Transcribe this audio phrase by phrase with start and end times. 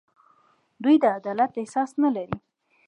[0.83, 2.35] دوی د عدالت احساس نه لري.